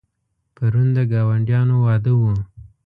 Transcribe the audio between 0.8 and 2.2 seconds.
د ګاونډیانو واده